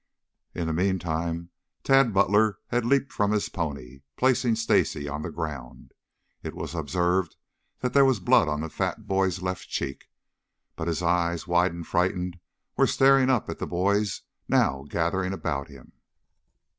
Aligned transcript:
In 0.55 0.65
the 0.65 0.73
meantime, 0.73 1.51
Tad 1.83 2.11
Butler 2.11 2.57
had 2.69 2.87
leaped 2.87 3.13
from 3.13 3.29
his 3.29 3.49
pony, 3.49 4.01
placing 4.17 4.55
Stacy 4.55 5.07
on 5.07 5.21
the 5.21 5.29
ground. 5.29 5.91
It 6.41 6.55
was 6.55 6.73
observed 6.73 7.35
that 7.81 7.93
there 7.93 8.03
was 8.03 8.19
blood 8.19 8.47
on 8.47 8.61
the 8.61 8.69
fat 8.71 9.05
boy's 9.07 9.43
left 9.43 9.69
cheek, 9.69 10.09
but 10.75 10.87
his 10.87 11.03
eyes, 11.03 11.45
wide 11.45 11.71
and 11.73 11.85
frightened, 11.85 12.39
were 12.75 12.87
staring 12.87 13.29
up 13.29 13.47
at 13.47 13.59
the 13.59 13.67
boys 13.67 14.23
now 14.49 14.85
gathering 14.89 15.33
about 15.33 15.67
him. 15.67 15.91